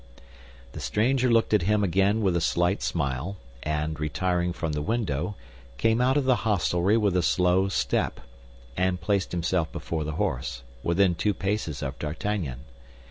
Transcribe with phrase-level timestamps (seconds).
[0.71, 5.35] The stranger looked at him again with a slight smile, and retiring from the window,
[5.77, 8.19] came out of the hostelry with a slow step,
[8.75, 12.61] and placed himself before the horse, within two paces of D'Artagnan.